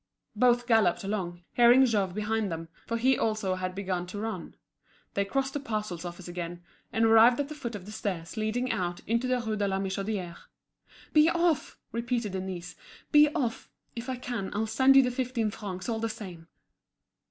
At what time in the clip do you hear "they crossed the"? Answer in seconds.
5.13-5.59